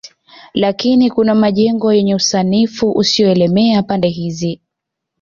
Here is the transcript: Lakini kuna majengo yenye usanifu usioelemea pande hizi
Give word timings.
Lakini 0.53 1.11
kuna 1.11 1.35
majengo 1.35 1.93
yenye 1.93 2.15
usanifu 2.15 2.91
usioelemea 2.91 3.83
pande 3.83 4.07
hizi 4.07 4.61